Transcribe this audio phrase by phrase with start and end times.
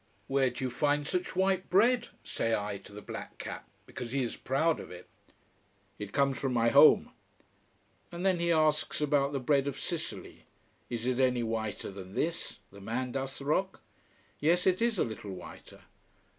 [0.25, 4.23] "Where do you find such white bread?" say I to the black cap, because he
[4.23, 5.07] is proud of it.
[5.99, 7.11] "It comes from my home."
[8.11, 10.45] And then he asks about the bread of Sicily.
[10.89, 13.79] Is it any whiter than this the Mandas rock.
[14.39, 15.81] Yes, it is a little whiter.